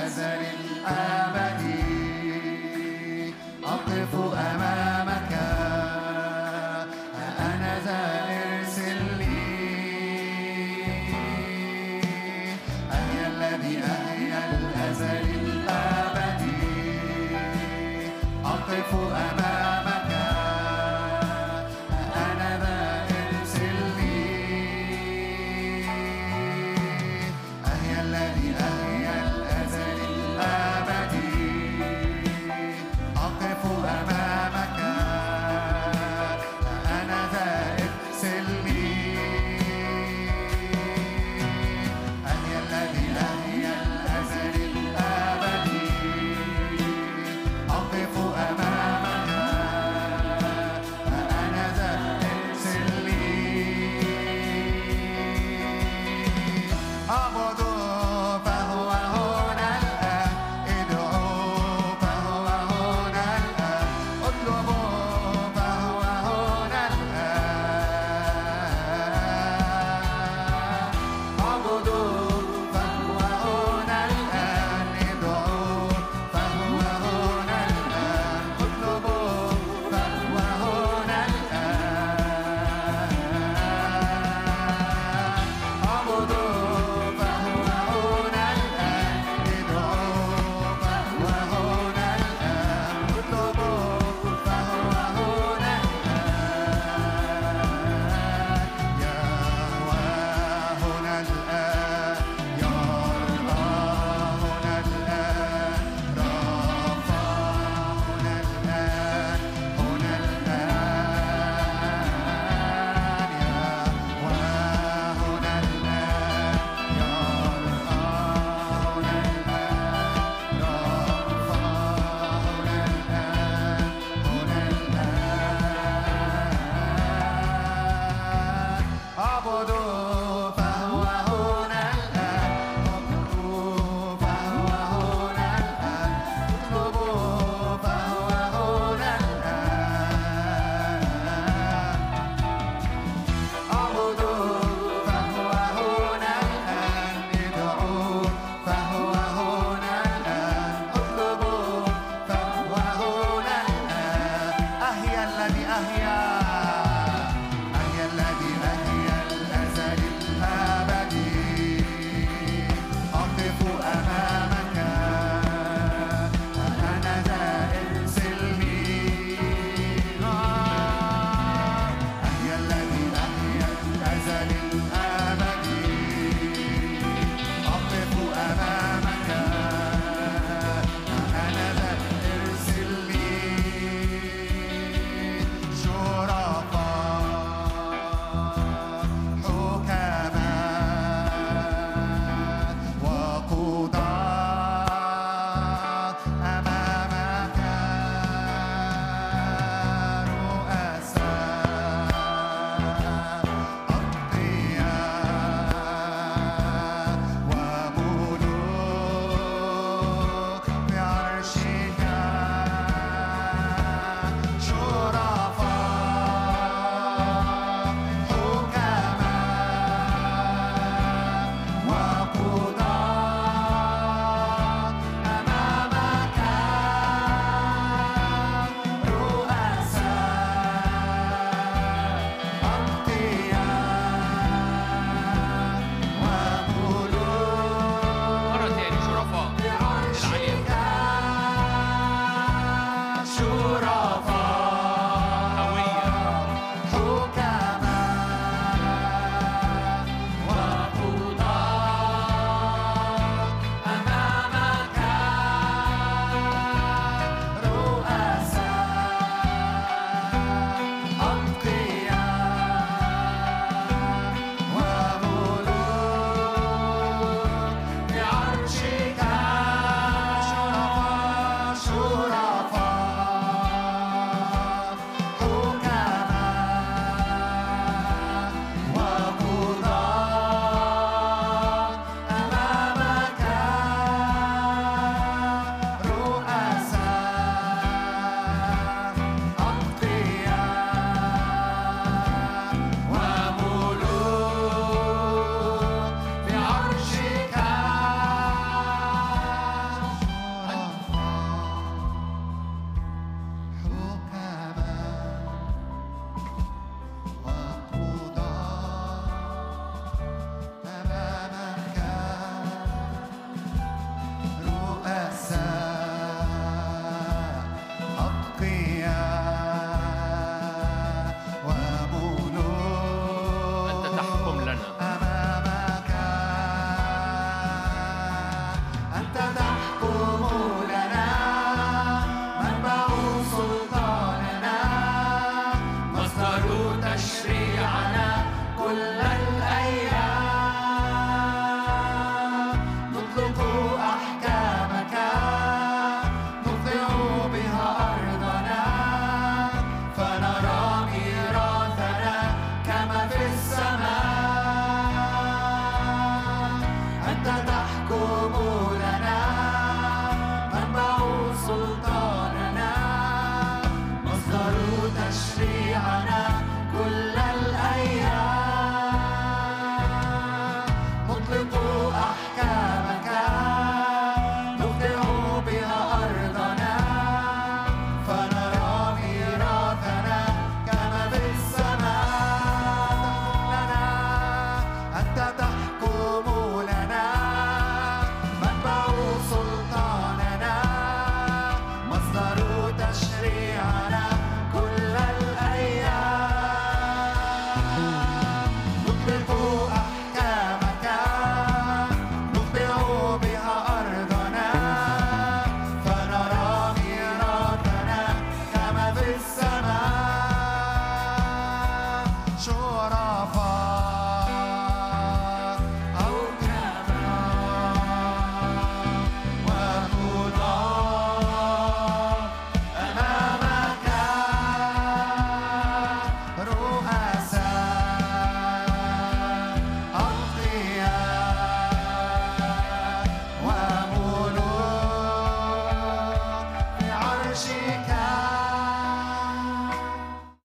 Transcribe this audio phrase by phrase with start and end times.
[0.00, 1.17] as any as